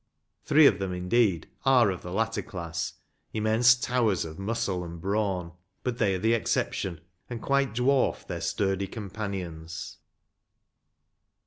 [0.43, 2.93] Three of them, indeed, are of the latter class,
[3.33, 5.51] immense towers of muscle and brawn,
[5.83, 9.97] but they are the exception, and quite dwarf their sturdy companions.